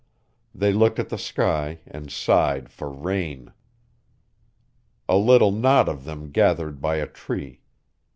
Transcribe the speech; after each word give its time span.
They 0.55 0.73
looked 0.73 0.97
at 0.97 1.09
the 1.09 1.17
sky 1.19 1.77
and 1.85 2.11
sighed 2.11 2.71
for 2.71 2.89
rain. 2.89 3.53
A 5.07 5.15
little 5.15 5.51
knot 5.51 5.87
of 5.87 6.05
them 6.05 6.31
gathered 6.31 6.81
by 6.81 6.95
a 6.95 7.05
tree. 7.05 7.61